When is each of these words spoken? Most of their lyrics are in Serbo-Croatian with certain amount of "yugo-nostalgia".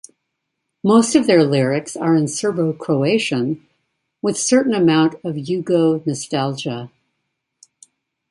Most 0.83 1.13
of 1.13 1.27
their 1.27 1.43
lyrics 1.43 1.95
are 1.95 2.15
in 2.15 2.27
Serbo-Croatian 2.27 3.63
with 4.19 4.35
certain 4.35 4.73
amount 4.73 5.13
of 5.23 5.35
"yugo-nostalgia". 5.35 6.89